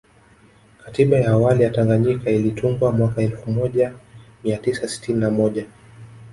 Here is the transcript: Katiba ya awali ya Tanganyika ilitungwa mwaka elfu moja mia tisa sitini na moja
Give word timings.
Katiba 0.83 1.17
ya 1.17 1.31
awali 1.31 1.63
ya 1.63 1.69
Tanganyika 1.71 2.29
ilitungwa 2.31 2.91
mwaka 2.91 3.21
elfu 3.21 3.51
moja 3.51 3.93
mia 4.43 4.57
tisa 4.57 4.87
sitini 4.87 5.19
na 5.19 5.29
moja 5.29 5.65